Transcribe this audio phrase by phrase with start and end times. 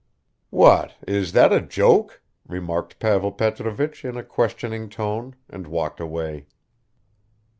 [0.49, 6.47] "What, is that a joke?" remarked Pavel Petrovich in a questioning tone and walked away.